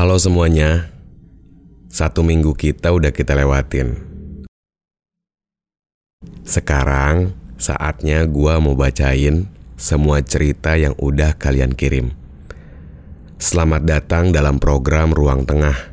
[0.00, 0.88] Halo semuanya,
[1.92, 4.00] satu minggu kita udah kita lewatin.
[6.40, 12.16] Sekarang saatnya gua mau bacain semua cerita yang udah kalian kirim.
[13.36, 15.92] Selamat datang dalam program Ruang Tengah,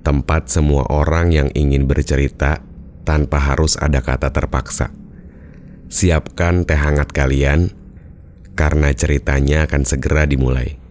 [0.00, 2.64] tempat semua orang yang ingin bercerita
[3.04, 4.96] tanpa harus ada kata terpaksa.
[5.92, 7.68] Siapkan teh hangat kalian,
[8.56, 10.85] karena ceritanya akan segera dimulai.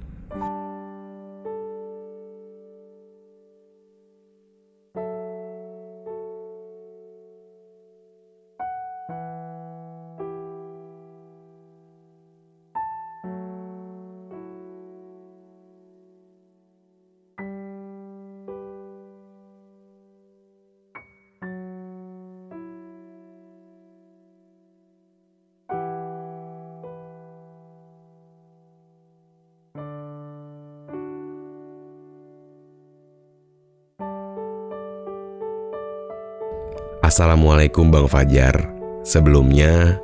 [37.05, 38.65] Assalamualaikum Bang Fajar.
[39.05, 40.01] Sebelumnya,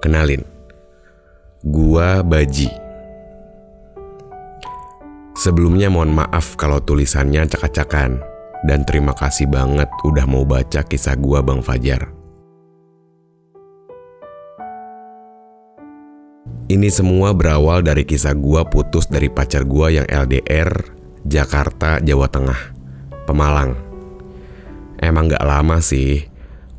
[0.00, 0.40] kenalin.
[1.60, 2.72] Gua Baji.
[5.36, 8.24] Sebelumnya mohon maaf kalau tulisannya cak-cakan
[8.64, 12.08] dan terima kasih banget udah mau baca kisah gua Bang Fajar.
[16.72, 20.72] Ini semua berawal dari kisah gua putus dari pacar gua yang LDR,
[21.28, 22.60] Jakarta, Jawa Tengah,
[23.28, 23.76] Pemalang.
[24.98, 26.37] Emang gak lama sih,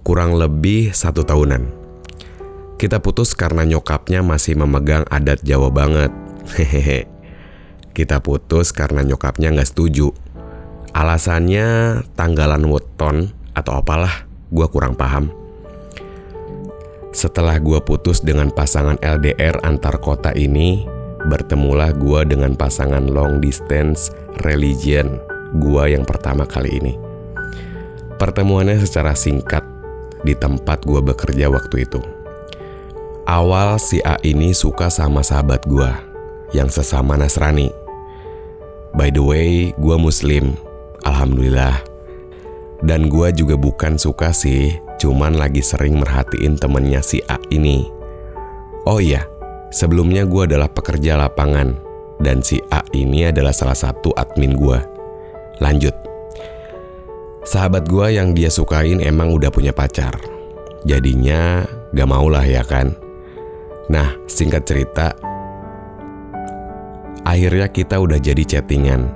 [0.09, 1.69] kurang lebih satu tahunan.
[2.81, 6.09] Kita putus karena nyokapnya masih memegang adat Jawa banget.
[6.57, 7.05] Hehehe.
[7.93, 10.09] Kita putus karena nyokapnya nggak setuju.
[10.97, 15.29] Alasannya tanggalan weton atau apalah, gua kurang paham.
[17.13, 20.89] Setelah gua putus dengan pasangan LDR antar kota ini,
[21.29, 24.09] bertemulah gua dengan pasangan long distance
[24.41, 25.21] religion
[25.61, 26.97] gua yang pertama kali ini.
[28.17, 29.78] Pertemuannya secara singkat
[30.23, 32.02] di tempat gue bekerja waktu itu.
[33.30, 35.90] Awal si A ini suka sama sahabat gue
[36.50, 37.69] yang sesama Nasrani.
[38.97, 40.58] By the way, gue muslim,
[41.06, 41.78] alhamdulillah.
[42.81, 47.85] Dan gue juga bukan suka sih, cuman lagi sering merhatiin temennya si A ini.
[48.90, 49.29] Oh iya,
[49.69, 51.78] sebelumnya gue adalah pekerja lapangan,
[52.18, 54.79] dan si A ini adalah salah satu admin gue.
[55.62, 56.09] Lanjut.
[57.39, 60.11] Sahabat gue yang dia sukain emang udah punya pacar.
[60.83, 61.63] Jadinya
[61.95, 62.91] gak mau lah ya kan.
[63.89, 65.16] Nah, singkat cerita,
[67.23, 69.07] akhirnya kita udah jadi chattingan.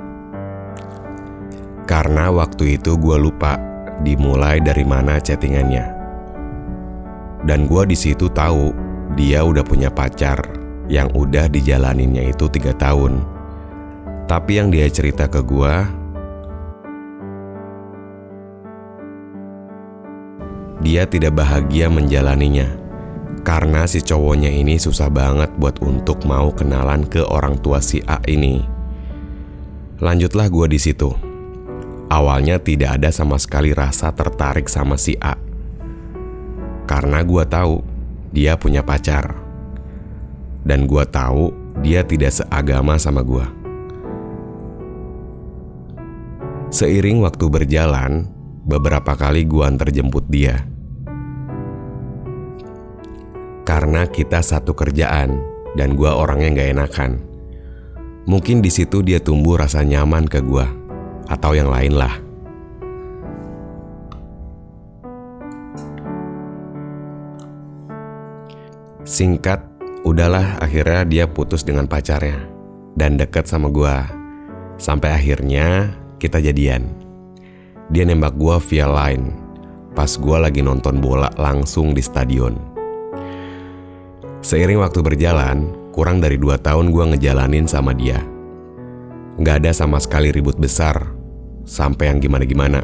[1.84, 3.60] Karena waktu itu gue lupa
[4.02, 5.86] dimulai dari mana chattingannya.
[7.44, 8.72] Dan gue di situ tahu
[9.20, 10.40] dia udah punya pacar
[10.88, 13.20] yang udah dijalaninnya itu tiga tahun.
[14.32, 15.76] Tapi yang dia cerita ke gue,
[20.84, 22.84] dia tidak bahagia menjalaninya
[23.44, 28.24] karena si cowoknya ini susah banget buat untuk mau kenalan ke orang tua si A
[28.24, 28.64] ini.
[30.00, 31.12] Lanjutlah gue di situ.
[32.08, 35.36] Awalnya tidak ada sama sekali rasa tertarik sama si A.
[36.88, 37.84] Karena gue tahu
[38.32, 39.36] dia punya pacar.
[40.64, 41.52] Dan gue tahu
[41.84, 43.44] dia tidak seagama sama gue.
[46.72, 48.32] Seiring waktu berjalan,
[48.64, 50.73] beberapa kali gue antar jemput dia
[53.74, 55.42] karena kita satu kerjaan
[55.74, 57.12] dan gua orangnya nggak enakan.
[58.30, 60.70] Mungkin di situ dia tumbuh rasa nyaman ke gua
[61.26, 62.14] atau yang lain lah.
[69.02, 69.66] Singkat,
[70.06, 72.46] udahlah akhirnya dia putus dengan pacarnya
[72.94, 74.06] dan deket sama gua.
[74.78, 75.90] Sampai akhirnya
[76.22, 76.94] kita jadian.
[77.90, 79.34] Dia nembak gua via line
[79.98, 82.73] pas gua lagi nonton bola langsung di stadion.
[84.44, 88.20] Seiring waktu berjalan, kurang dari dua tahun gue ngejalanin sama dia.
[89.40, 91.16] Gak ada sama sekali ribut besar,
[91.64, 92.84] sampai yang gimana-gimana.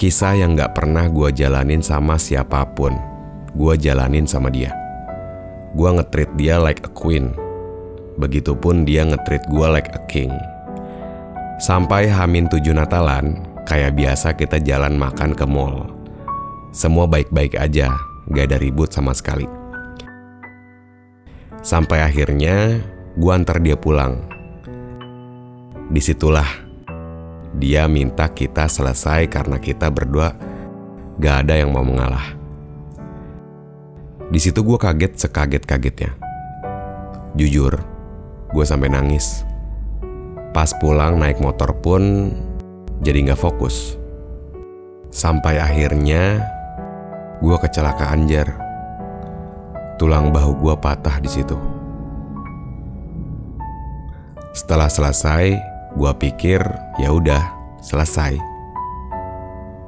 [0.00, 2.96] Kisah yang gak pernah gue jalanin sama siapa pun,
[3.52, 4.72] gue jalanin sama dia.
[5.76, 7.36] Gue ngetreat dia like a queen,
[8.16, 10.32] begitupun dia ngetreat gue like a king.
[11.60, 15.90] Sampai Hamin tujuh Natalan, Kayak biasa kita jalan makan ke mall.
[16.70, 17.98] Semua baik-baik aja,
[18.30, 19.50] gak ada ribut sama sekali.
[21.66, 22.78] Sampai akhirnya
[23.18, 24.22] gua antar dia pulang.
[25.90, 26.46] Di situlah
[27.58, 30.30] dia minta kita selesai karena kita berdua
[31.18, 32.38] gak ada yang mau mengalah.
[34.30, 36.14] Di situ gue kaget sekaget-kagetnya.
[37.34, 37.82] Jujur,
[38.54, 39.42] gue sampai nangis.
[40.54, 42.30] Pas pulang naik motor pun
[43.06, 43.94] jadi nggak fokus.
[45.14, 46.42] Sampai akhirnya
[47.38, 48.50] gue kecelakaan jar.
[50.02, 51.54] Tulang bahu gue patah di situ.
[54.50, 55.54] Setelah selesai,
[55.94, 56.58] gue pikir
[56.98, 57.46] ya udah
[57.78, 58.34] selesai.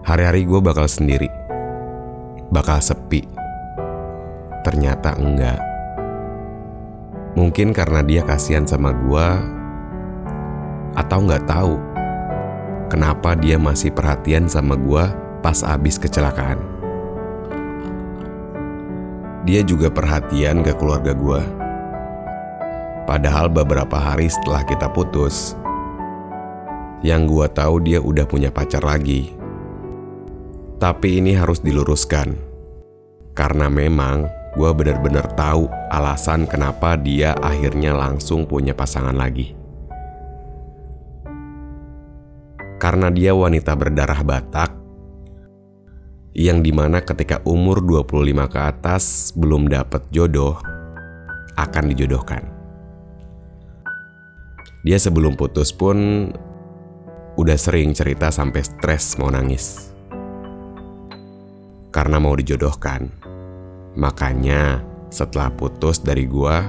[0.07, 1.27] Hari-hari gue bakal sendiri,
[2.55, 3.27] bakal sepi.
[4.63, 5.61] Ternyata enggak.
[7.35, 9.39] Mungkin karena dia kasihan sama gua
[10.99, 11.79] atau nggak tahu
[12.89, 15.13] kenapa dia masih perhatian sama gua
[15.45, 16.59] pas abis kecelakaan.
[19.45, 21.41] Dia juga perhatian ke keluarga gua.
[23.09, 25.57] Padahal beberapa hari setelah kita putus,
[27.01, 29.33] yang gua tahu dia udah punya pacar lagi.
[30.79, 32.39] Tapi ini harus diluruskan.
[33.35, 39.58] Karena memang gue bener-bener tahu alasan kenapa dia akhirnya langsung punya pasangan lagi.
[42.89, 44.73] Karena dia wanita berdarah Batak,
[46.33, 50.57] yang di mana ketika umur 25 ke atas belum dapat jodoh,
[51.61, 52.49] akan dijodohkan.
[54.89, 56.33] Dia sebelum putus pun
[57.37, 59.93] udah sering cerita sampai stres mau nangis.
[61.93, 63.05] Karena mau dijodohkan.
[64.01, 64.81] Makanya
[65.13, 66.65] setelah putus dari gua,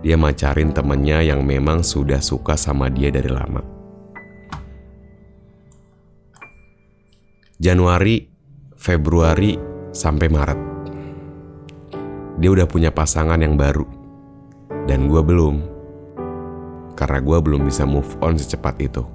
[0.00, 3.71] dia macarin temennya yang memang sudah suka sama dia dari lama.
[7.62, 8.26] Januari,
[8.74, 9.54] Februari,
[9.94, 10.60] sampai Maret.
[12.42, 13.86] Dia udah punya pasangan yang baru.
[14.90, 15.62] Dan gua belum.
[16.98, 19.06] Karena gua belum bisa move on secepat itu.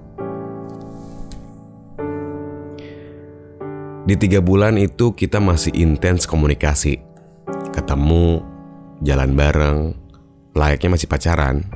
[4.08, 7.04] Di tiga bulan itu kita masih intens komunikasi.
[7.76, 8.40] Ketemu,
[9.04, 9.80] jalan bareng,
[10.56, 11.68] layaknya masih pacaran.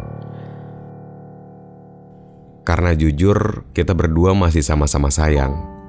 [2.63, 5.80] Karena jujur, kita berdua masih sama-sama sayang.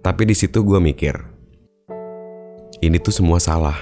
[0.00, 1.12] Tapi di situ gue mikir,
[2.80, 3.76] ini tuh semua salah.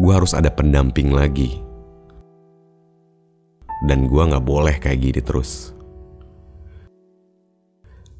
[0.00, 1.60] Gue harus ada pendamping lagi.
[3.84, 5.76] Dan gue gak boleh kayak gini terus.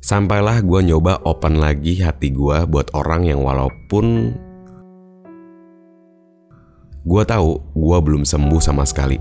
[0.05, 4.37] Sampailah gue nyoba open lagi hati gue buat orang yang walaupun
[7.09, 9.17] gue tahu gue belum sembuh sama sekali.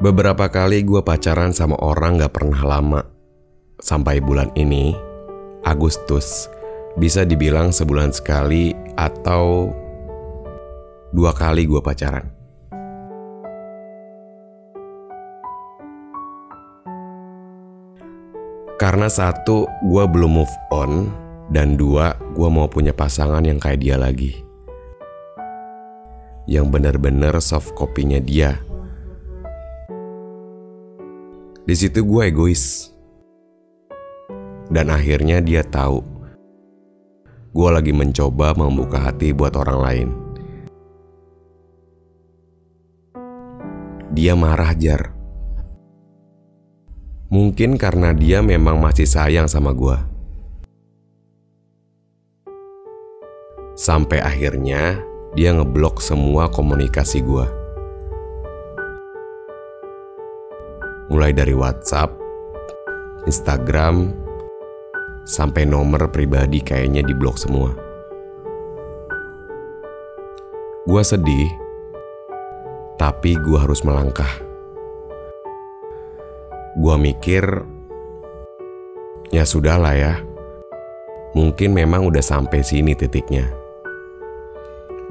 [0.00, 3.17] Beberapa kali gue pacaran sama orang gak pernah lama.
[3.78, 4.90] Sampai bulan ini,
[5.62, 6.50] Agustus,
[6.98, 9.70] bisa dibilang sebulan sekali atau
[11.14, 12.26] dua kali gue pacaran.
[18.78, 21.06] Karena satu, gue belum move on,
[21.54, 24.42] dan dua, gue mau punya pasangan yang kayak dia lagi.
[26.50, 28.58] Yang bener-bener soft kopinya dia.
[31.62, 32.97] Di situ gue egois.
[34.68, 36.04] Dan akhirnya dia tahu.
[37.56, 40.08] Gue lagi mencoba membuka hati buat orang lain.
[44.12, 45.18] Dia marah jar
[47.28, 49.92] Mungkin karena dia memang masih sayang sama gue.
[53.76, 55.04] Sampai akhirnya
[55.36, 57.46] dia ngeblok semua komunikasi gue.
[61.12, 62.16] Mulai dari WhatsApp,
[63.28, 64.16] Instagram,
[65.28, 67.76] sampai nomor pribadi kayaknya diblok semua.
[70.88, 71.52] Gue sedih,
[72.96, 74.48] tapi gue harus melangkah.
[76.78, 77.42] Gua mikir,
[79.34, 80.14] ya sudahlah ya.
[81.34, 83.50] Mungkin memang udah sampai sini titiknya.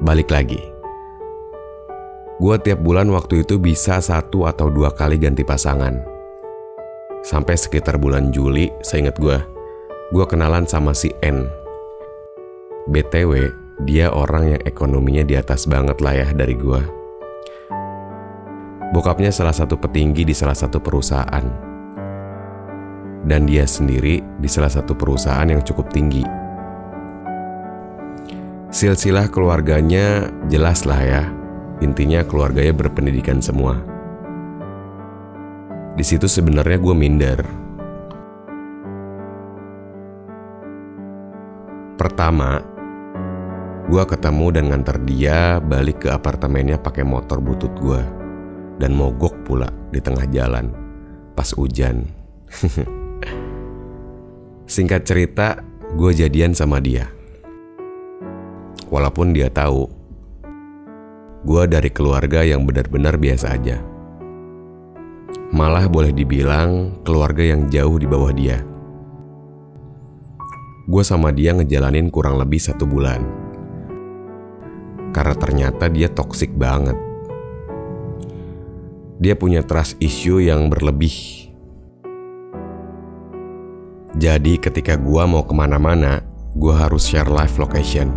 [0.00, 0.56] Balik lagi.
[2.40, 6.00] Gua tiap bulan waktu itu bisa satu atau dua kali ganti pasangan.
[7.20, 9.36] Sampai sekitar bulan Juli, seingat gue,
[10.08, 11.44] gue kenalan sama si N.
[12.88, 13.52] BTW,
[13.84, 16.80] dia orang yang ekonominya di atas banget lah ya dari gue.
[18.88, 21.44] Bokapnya salah satu petinggi di salah satu perusahaan.
[23.20, 26.24] Dan dia sendiri di salah satu perusahaan yang cukup tinggi.
[28.72, 31.22] Silsilah keluarganya jelas lah ya.
[31.84, 33.76] Intinya keluarganya berpendidikan semua.
[35.92, 37.57] Di situ sebenarnya gue minder.
[42.18, 42.58] Pertama,
[43.86, 48.02] gue ketemu dan nganter dia balik ke apartemennya pakai motor butut gue
[48.82, 50.74] dan mogok pula di tengah jalan
[51.38, 52.10] pas hujan.
[54.74, 55.62] Singkat cerita,
[55.94, 57.06] gue jadian sama dia.
[58.90, 59.86] Walaupun dia tahu,
[61.46, 63.78] gue dari keluarga yang benar-benar biasa aja.
[65.54, 68.58] Malah boleh dibilang keluarga yang jauh di bawah dia.
[70.88, 73.20] Gue sama dia ngejalanin kurang lebih satu bulan.
[75.12, 76.96] Karena ternyata dia toksik banget.
[79.20, 81.52] Dia punya trust issue yang berlebih.
[84.16, 86.24] Jadi ketika gue mau ke mana-mana,
[86.56, 88.08] gue harus share live location.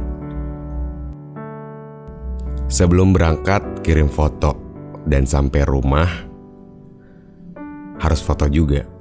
[2.71, 4.55] Sebelum berangkat, kirim foto.
[5.03, 6.07] Dan sampai rumah,
[7.99, 9.00] harus foto juga.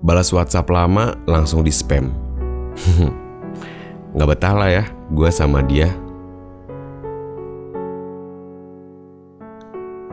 [0.00, 2.08] Balas WhatsApp lama, langsung di spam.
[4.16, 5.92] Gak betah lah ya, gue sama dia.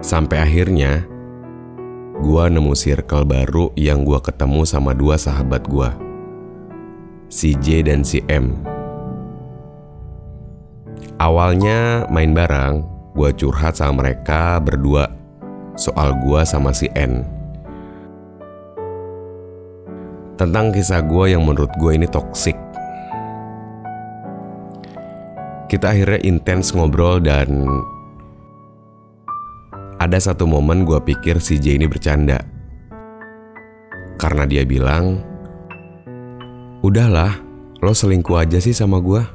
[0.03, 1.08] Sampai akhirnya,
[2.20, 5.89] gue nemu circle baru yang gue ketemu sama dua sahabat gue.
[7.32, 8.60] Si J dan si M.
[11.15, 12.84] Awalnya main bareng,
[13.15, 15.08] gue curhat sama mereka berdua
[15.79, 17.37] soal gue sama si N.
[20.38, 22.53] Tentang kisah gue yang menurut gue ini toksik.
[25.65, 27.65] Kita akhirnya intens ngobrol dan
[29.98, 32.38] ada satu momen gue pikir si J ini bercanda.
[34.22, 35.25] Karena dia bilang,
[36.86, 37.34] Udahlah,
[37.82, 39.25] lo selingkuh aja sih sama gue.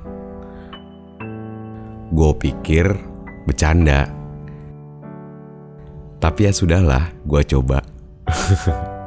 [2.14, 2.94] Gue pikir
[3.42, 4.06] bercanda.
[6.23, 7.82] Tapi ya sudahlah, gue coba.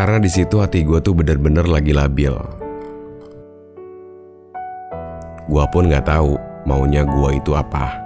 [0.00, 2.32] Karena di situ hati gue tuh bener-bener lagi labil.
[5.44, 8.00] Gue pun gak tahu maunya gue itu apa.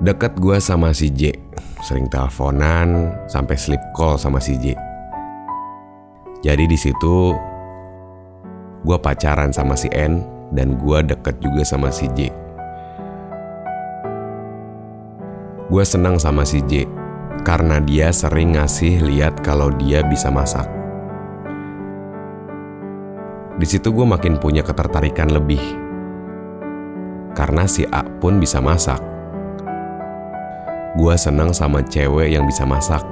[0.00, 1.36] Deket gue sama si J,
[1.84, 4.72] sering teleponan sampai sleep call sama si J.
[6.40, 7.36] Jadi di situ
[8.80, 10.24] gue pacaran sama si N
[10.56, 12.32] dan gue deket juga sama si J.
[15.68, 17.04] Gue senang sama si J
[17.42, 20.64] karena dia sering ngasih lihat kalau dia bisa masak.
[23.56, 25.60] Di situ gue makin punya ketertarikan lebih.
[27.32, 29.00] Karena si A pun bisa masak.
[30.96, 33.04] Gue senang sama cewek yang bisa masak.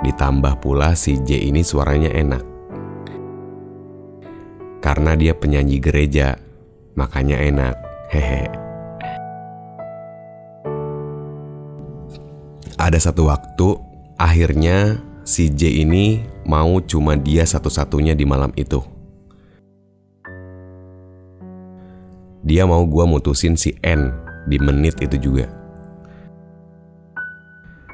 [0.00, 2.44] Ditambah pula si J ini suaranya enak.
[4.80, 6.40] Karena dia penyanyi gereja,
[6.96, 7.76] makanya enak.
[8.08, 8.59] Hehe.
[12.80, 13.76] Ada satu waktu,
[14.16, 18.80] akhirnya si J ini mau cuma dia satu-satunya di malam itu.
[22.40, 24.08] Dia mau gue mutusin si N
[24.48, 25.44] di menit itu juga.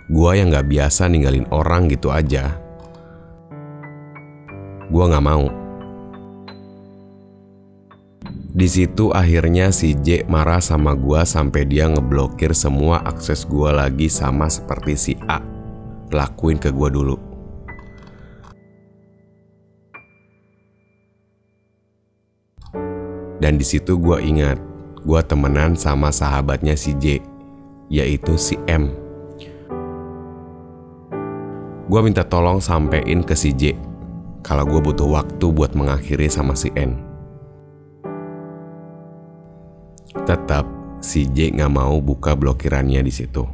[0.06, 2.54] Gue yang gak biasa ninggalin orang gitu aja.
[4.86, 5.65] Gue gak mau.
[8.56, 14.08] Di situ akhirnya si J marah sama gue sampai dia ngeblokir semua akses gue lagi
[14.08, 15.44] sama seperti si A.
[16.08, 17.20] Lakuin ke gue dulu.
[23.36, 24.56] Dan di situ gue ingat,
[25.04, 27.20] gue temenan sama sahabatnya si J,
[27.92, 28.88] yaitu si M.
[31.92, 33.76] Gue minta tolong sampein ke si J,
[34.40, 37.15] kalau gue butuh waktu buat mengakhiri sama si N.
[40.24, 40.64] Tetap
[41.04, 43.44] si J gak mau buka blokirannya di situ.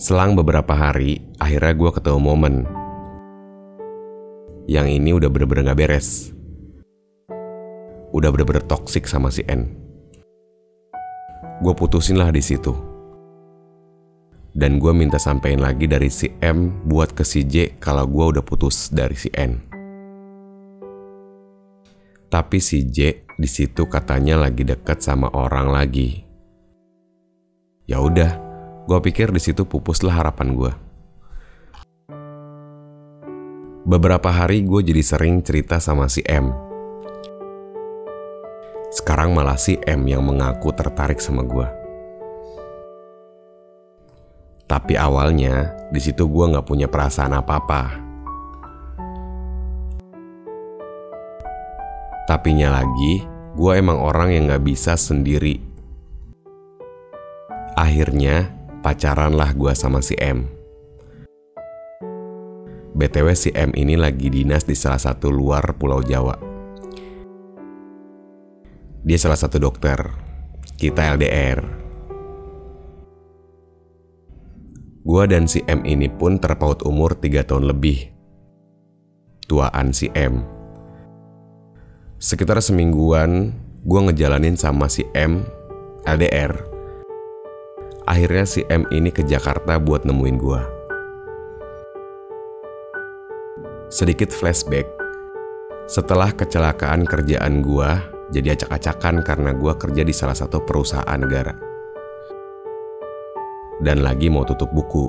[0.00, 2.54] Selang beberapa hari, akhirnya gue ketemu momen.
[4.64, 6.38] Yang ini udah bener-bener gak beres
[8.12, 9.68] udah bener-bener toksik sama si N.
[11.60, 12.72] Gue putusin lah di situ.
[14.58, 18.42] Dan gue minta sampein lagi dari si M buat ke si J kalau gue udah
[18.42, 19.77] putus dari si N.
[22.28, 26.24] Tapi si J di situ katanya lagi deket sama orang lagi.
[27.88, 28.36] Ya udah,
[28.84, 30.72] gue pikir di situ pupuslah harapan gue.
[33.88, 36.68] Beberapa hari gue jadi sering cerita sama si M
[38.88, 41.68] sekarang malah si M yang mengaku tertarik sama gue.
[44.64, 48.07] Tapi awalnya di situ gue nggak punya perasaan apa-apa.
[52.28, 53.24] Tapinya lagi,
[53.56, 55.64] gue emang orang yang nggak bisa sendiri.
[57.72, 58.52] Akhirnya
[58.84, 60.44] pacaranlah gue sama si M.
[62.92, 66.36] BTW si M ini lagi dinas di salah satu luar pulau Jawa.
[69.00, 69.96] Dia salah satu dokter.
[70.76, 71.64] Kita LDR.
[75.00, 78.12] Gua dan si M ini pun terpaut umur 3 tahun lebih.
[79.48, 80.57] Tuaan si M.
[82.18, 83.54] Sekitar semingguan,
[83.86, 85.46] gue ngejalanin sama si M
[86.02, 86.50] LDR.
[88.10, 90.60] Akhirnya si M ini ke Jakarta buat nemuin gue.
[93.86, 94.90] Sedikit flashback,
[95.86, 97.90] setelah kecelakaan kerjaan gue
[98.34, 101.54] jadi acak-acakan karena gue kerja di salah satu perusahaan negara.
[103.78, 105.06] Dan lagi mau tutup buku.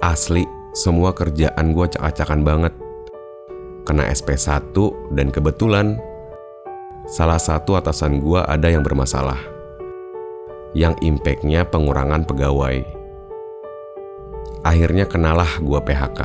[0.00, 2.85] Asli, semua kerjaan gue acak-acakan banget.
[3.86, 4.74] Kena SP1
[5.14, 6.02] dan kebetulan
[7.06, 9.38] salah satu atasan gue ada yang bermasalah.
[10.74, 12.82] Yang impactnya pengurangan pegawai.
[14.66, 16.18] Akhirnya kenalah gue PHK.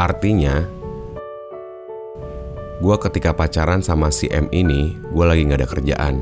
[0.00, 0.64] Artinya,
[2.80, 6.16] gue ketika pacaran sama si M ini, gue lagi gak ada kerjaan.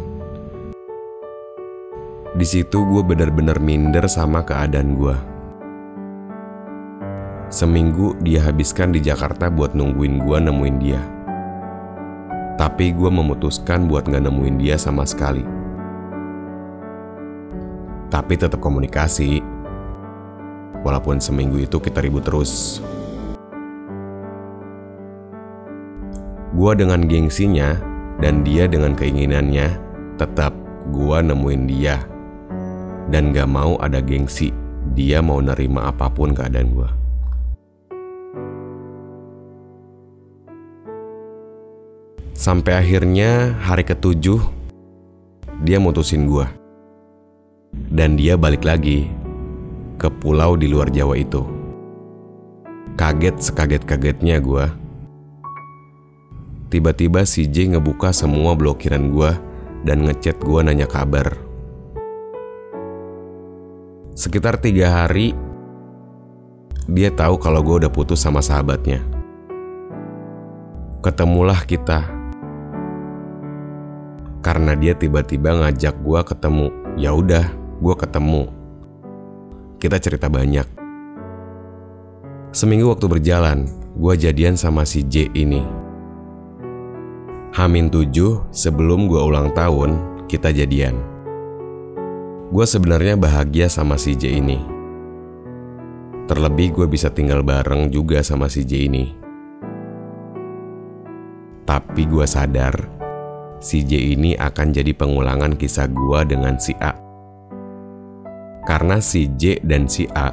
[2.34, 5.14] Di situ gue bener-bener minder sama keadaan gue.
[7.50, 11.02] Seminggu dia habiskan di Jakarta buat nungguin gue nemuin dia.
[12.54, 15.42] Tapi gue memutuskan buat gak nemuin dia sama sekali.
[18.06, 19.42] Tapi tetap komunikasi.
[20.86, 22.78] Walaupun seminggu itu kita ribut terus.
[26.54, 27.82] Gua dengan gengsinya
[28.22, 29.74] dan dia dengan keinginannya
[30.22, 30.54] tetap
[30.94, 31.98] gua nemuin dia.
[33.10, 34.54] Dan gak mau ada gengsi,
[34.94, 36.99] dia mau nerima apa pun keadaan gua.
[42.40, 44.40] Sampai akhirnya hari ketujuh,
[45.60, 46.48] dia mutusin gua.
[47.92, 49.12] Dan dia balik lagi
[50.00, 51.44] ke pulau di luar Jawa itu.
[52.96, 54.72] Kaget sekaget-kagetnya gua
[56.70, 59.34] Tiba-tiba si J ngebuka semua blokiran gue
[59.82, 61.34] dan ngechat gue nanya kabar.
[64.14, 65.34] Sekitar tiga hari,
[66.86, 69.02] dia tahu kalau gue udah putus sama sahabatnya.
[71.02, 72.19] Ketemulah kita.
[74.40, 76.68] Karena dia tiba-tiba ngajak gue ketemu.
[76.96, 78.48] Ya udah, gue ketemu.
[79.76, 80.64] Kita cerita banyak.
[82.50, 85.60] Seminggu waktu berjalan, gue jadian sama si J ini.
[87.54, 90.96] Hamin 7 sebelum gue ulang tahun, kita jadian.
[92.50, 94.58] Gue sebenarnya bahagia sama si J ini.
[96.26, 99.04] Terlebih gue bisa tinggal bareng juga sama si J ini.
[101.66, 102.99] Tapi gue sadar,
[103.60, 106.96] si J ini akan jadi pengulangan kisah gue dengan si A.
[108.64, 110.32] Karena si J dan si A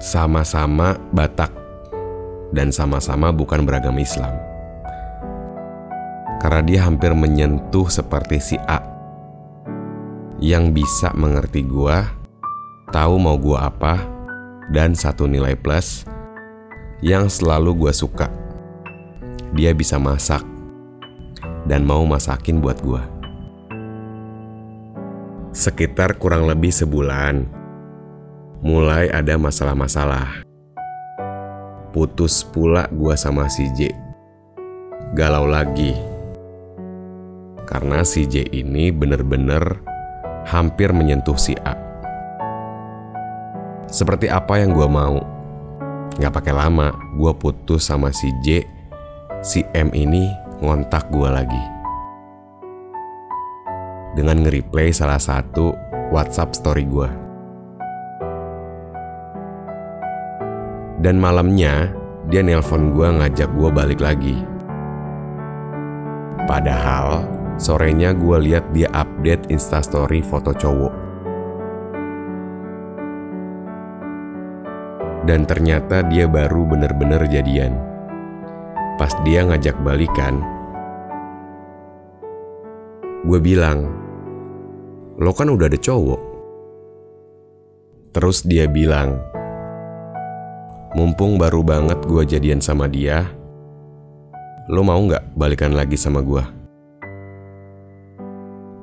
[0.00, 1.52] sama-sama Batak
[2.56, 4.50] dan sama-sama bukan beragam Islam
[6.40, 8.80] karena dia hampir menyentuh seperti si A
[10.40, 12.08] yang bisa mengerti gua,
[12.88, 14.00] tahu mau gua apa,
[14.72, 16.08] dan satu nilai plus
[17.04, 18.32] yang selalu gua suka.
[19.52, 20.40] Dia bisa masak
[21.66, 23.04] dan mau masakin buat gua.
[25.50, 27.44] Sekitar kurang lebih sebulan,
[28.62, 30.46] mulai ada masalah-masalah.
[31.90, 33.90] Putus pula gua sama si J.
[35.10, 36.10] Galau lagi
[37.70, 39.78] karena si J ini bener-bener
[40.50, 41.78] hampir menyentuh si A.
[43.86, 45.22] Seperti apa yang gue mau.
[46.18, 48.66] Gak pakai lama, gue putus sama si J.
[49.40, 50.28] Si M ini
[50.60, 51.64] ngontak gue lagi.
[54.16, 55.72] Dengan nge-replay salah satu
[56.12, 57.10] WhatsApp story gue.
[61.00, 61.88] Dan malamnya,
[62.28, 64.36] dia nelpon gue ngajak gue balik lagi.
[66.44, 67.24] Padahal
[67.60, 70.94] Sorenya gue lihat dia update instastory foto cowok.
[75.28, 77.89] Dan ternyata dia baru bener-bener jadian.
[79.00, 80.44] Pas dia ngajak balikan,
[83.24, 83.88] gue bilang,
[85.16, 86.20] lo kan udah ada cowok.
[88.12, 89.16] Terus dia bilang,
[90.92, 93.24] mumpung baru banget gue jadian sama dia,
[94.68, 96.44] lo mau nggak balikan lagi sama gue?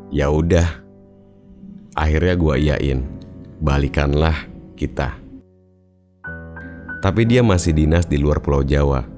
[0.09, 0.81] Ya udah.
[1.93, 3.05] Akhirnya gue iyain.
[3.61, 5.13] Balikanlah kita.
[7.05, 9.16] Tapi dia masih dinas di luar Pulau Jawa.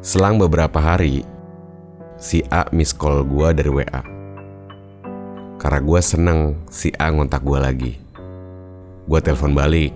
[0.00, 1.28] Selang beberapa hari,
[2.16, 4.00] si A miss call gue dari WA.
[5.60, 7.92] Karena gue seneng si A ngontak gue lagi.
[9.04, 9.92] Gue telepon balik.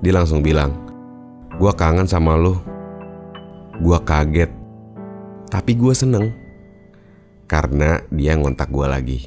[0.00, 0.72] Dia langsung bilang,
[1.60, 2.56] gue kangen sama lo.
[3.84, 4.48] Gue kaget.
[5.52, 6.32] Tapi gue seneng
[7.44, 9.20] karena dia ngontak gue lagi.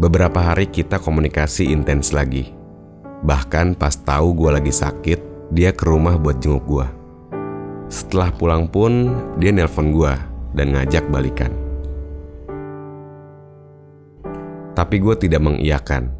[0.00, 2.56] Beberapa hari kita komunikasi intens lagi.
[3.20, 6.86] Bahkan pas tahu gue lagi sakit, dia ke rumah buat jenguk gue.
[7.92, 10.12] Setelah pulang pun, dia nelpon gue
[10.56, 11.52] dan ngajak balikan.
[14.74, 16.10] Tapi gue tidak mengiyakan.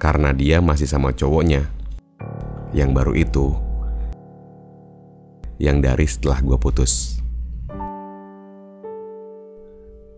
[0.00, 1.62] Karena dia masih sama cowoknya.
[2.74, 3.46] Yang baru itu.
[5.62, 7.22] Yang dari setelah gue putus.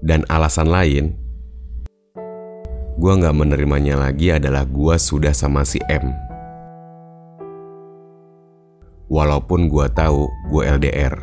[0.01, 1.13] Dan alasan lain,
[2.97, 6.26] gue gak menerimanya lagi adalah gue sudah sama si M.
[9.07, 11.15] Walaupun gue tahu gue LDR.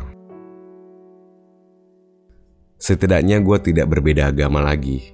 [2.80, 5.12] Setidaknya gue tidak berbeda agama lagi.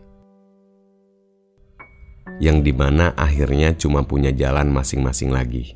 [2.38, 5.74] Yang di mana akhirnya cuma punya jalan masing-masing lagi.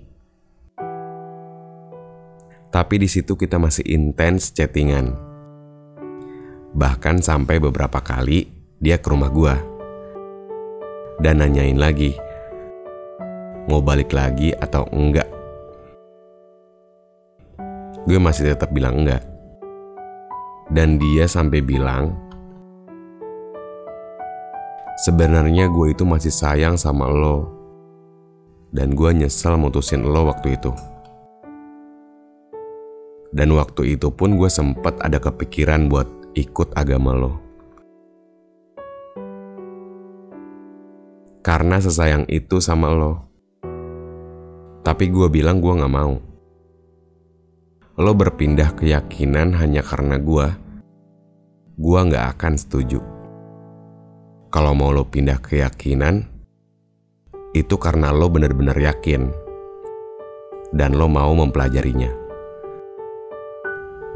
[2.70, 5.18] Tapi di situ kita masih intens chattingan.
[6.78, 8.46] Bahkan sampai beberapa kali
[8.78, 9.54] dia ke rumah gue.
[11.18, 12.14] Dan nanyain lagi,
[13.66, 15.43] mau balik lagi atau enggak.
[18.04, 19.34] Gue masih tetap bilang enggak
[20.72, 22.16] dan dia sampai bilang,
[24.94, 27.50] Sebenarnya gue itu masih sayang sama lo.
[28.70, 30.70] Dan gue nyesel mutusin lo waktu itu.
[33.34, 36.06] Dan waktu itu pun gue sempet ada kepikiran buat
[36.38, 37.32] ikut agama lo.
[41.42, 43.26] Karena sesayang itu sama lo.
[44.86, 46.33] Tapi gue bilang gue gak mau
[47.94, 50.50] lo berpindah keyakinan hanya karena gue,
[51.78, 52.98] gue gak akan setuju.
[54.50, 56.26] Kalau mau lo pindah keyakinan,
[57.54, 59.30] itu karena lo benar-benar yakin
[60.74, 62.10] dan lo mau mempelajarinya.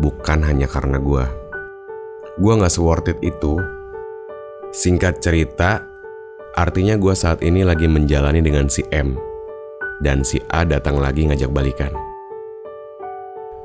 [0.03, 1.25] Bukan hanya karena gue.
[2.43, 3.63] Gue gak seworth it itu.
[4.75, 5.87] Singkat cerita,
[6.59, 9.15] artinya gue saat ini lagi menjalani dengan si M.
[10.03, 12.08] Dan si A datang lagi ngajak balikan.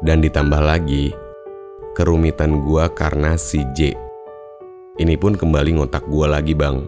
[0.04, 1.16] Dan ditambah lagi,
[1.96, 3.96] kerumitan gua karena si J.
[5.00, 6.84] Ini pun kembali ngotak gua lagi bang.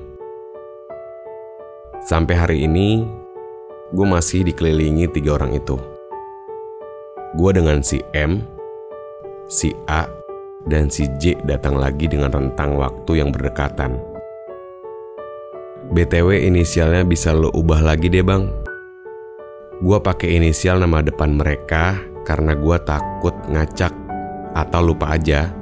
[2.04, 3.08] Sampai hari ini,
[3.96, 5.80] gue masih dikelilingi tiga orang itu.
[7.40, 8.46] Gue dengan si M,
[9.48, 10.06] si A,
[10.68, 13.98] dan si J datang lagi dengan rentang waktu yang berdekatan.
[15.96, 18.44] BTW inisialnya bisa lo ubah lagi deh bang.
[19.80, 23.94] Gue pakai inisial nama depan mereka karena gue takut ngacak
[24.58, 25.54] atau lupa aja.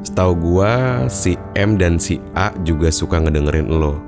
[0.00, 0.72] Setahu gue
[1.12, 4.00] si M dan si A juga suka ngedengerin lo.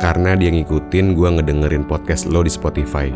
[0.00, 3.12] Karena dia ngikutin gue ngedengerin podcast lo di Spotify.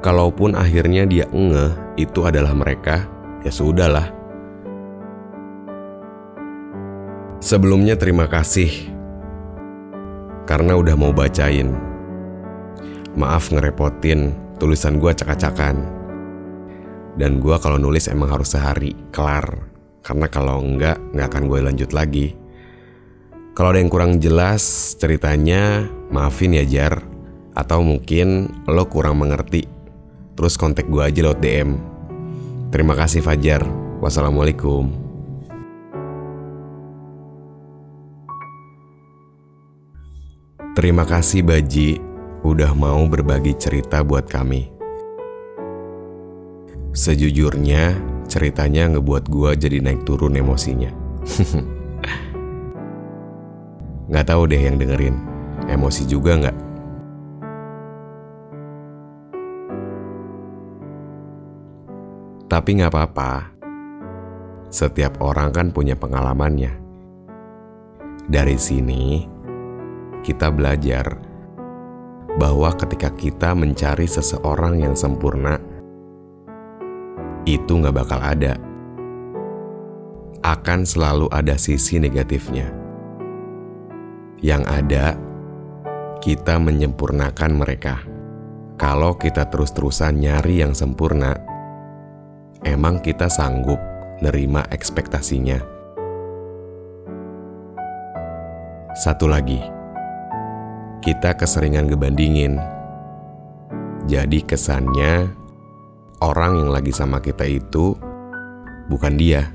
[0.00, 3.04] Kalaupun akhirnya dia ngeh itu adalah mereka,
[3.42, 4.12] ya sudahlah.
[7.42, 8.70] Sebelumnya terima kasih
[10.46, 11.74] karena udah mau bacain.
[13.16, 15.76] Maaf ngerepotin tulisan gue acak-acakan.
[17.16, 19.44] Dan gue kalau nulis emang harus sehari, kelar.
[20.04, 22.36] Karena kalau enggak, nggak akan gue lanjut lagi.
[23.56, 27.00] Kalau ada yang kurang jelas ceritanya, maafin ya Jar.
[27.56, 29.64] Atau mungkin lo kurang mengerti.
[30.36, 31.80] Terus kontak gue aja lewat DM.
[32.68, 33.64] Terima kasih Fajar.
[34.04, 34.92] Wassalamualaikum.
[40.76, 42.15] Terima kasih Baji
[42.46, 44.70] udah mau berbagi cerita buat kami.
[46.94, 47.98] Sejujurnya,
[48.30, 50.94] ceritanya ngebuat gua jadi naik turun emosinya.
[54.06, 55.18] Gak tahu deh yang dengerin,
[55.66, 56.58] emosi juga nggak?
[62.46, 63.32] Tapi nggak apa-apa.
[64.70, 66.70] Setiap orang kan punya pengalamannya.
[68.30, 69.26] Dari sini,
[70.22, 71.25] kita belajar
[72.36, 75.56] bahwa ketika kita mencari seseorang yang sempurna,
[77.48, 78.60] itu nggak bakal ada.
[80.44, 82.70] Akan selalu ada sisi negatifnya.
[84.44, 85.06] Yang ada,
[86.20, 88.04] kita menyempurnakan mereka.
[88.76, 91.32] Kalau kita terus-terusan nyari yang sempurna,
[92.60, 93.80] emang kita sanggup
[94.20, 95.56] nerima ekspektasinya.
[98.92, 99.75] Satu lagi
[101.02, 102.56] kita keseringan ngebandingin.
[104.06, 105.28] Jadi kesannya
[106.22, 107.98] orang yang lagi sama kita itu
[108.86, 109.50] bukan dia.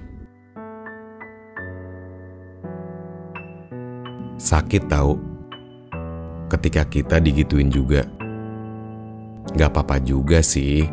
[4.35, 5.15] Sakit tahu
[6.51, 8.03] ketika kita digituin juga.
[9.55, 10.85] Gak apa-apa juga sih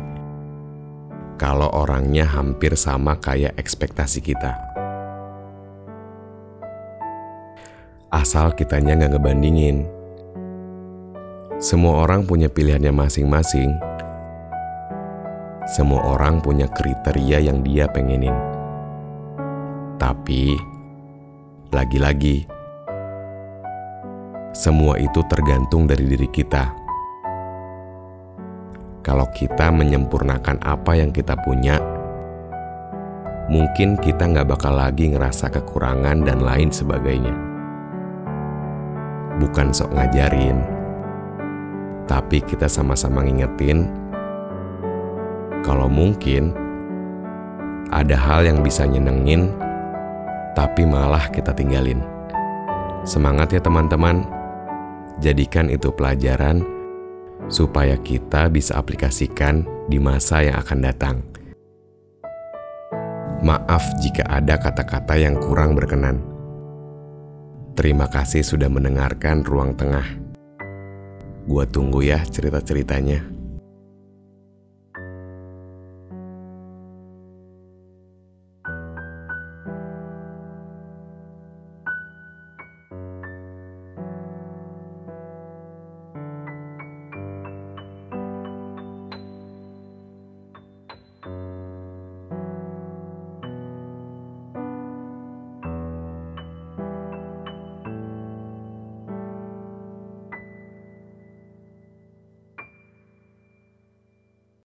[1.39, 4.69] kalau orangnya hampir sama kayak ekspektasi kita.
[8.09, 9.98] Asal kitanya nggak ngebandingin.
[11.59, 13.75] Semua orang punya pilihannya masing-masing.
[15.67, 18.31] Semua orang punya kriteria yang dia pengenin.
[19.99, 20.55] Tapi,
[21.75, 22.47] lagi-lagi,
[24.55, 26.63] semua itu tergantung dari diri kita.
[29.03, 31.75] Kalau kita menyempurnakan apa yang kita punya,
[33.51, 37.35] mungkin kita nggak bakal lagi ngerasa kekurangan dan lain sebagainya.
[39.43, 40.78] Bukan sok ngajarin,
[42.09, 43.85] tapi kita sama-sama ngingetin
[45.61, 46.57] kalau mungkin
[47.93, 49.53] ada hal yang bisa nyenengin,
[50.57, 52.01] tapi malah kita tinggalin.
[53.05, 54.25] Semangat ya teman-teman,
[55.21, 56.65] jadikan itu pelajaran
[57.49, 61.15] supaya kita bisa aplikasikan di masa yang akan datang.
[63.45, 66.19] Maaf jika ada kata-kata yang kurang berkenan.
[67.77, 70.28] Terima kasih sudah mendengarkan ruang tengah.
[71.47, 73.38] Gua tunggu ya cerita-ceritanya.